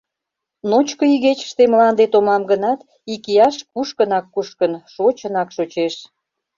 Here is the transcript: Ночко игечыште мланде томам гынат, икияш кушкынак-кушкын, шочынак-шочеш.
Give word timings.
Ночко 0.69 1.03
игечыште 1.15 1.63
мланде 1.71 2.05
томам 2.13 2.41
гынат, 2.51 2.79
икияш 3.13 3.55
кушкынак-кушкын, 3.71 4.73
шочынак-шочеш. 4.93 5.95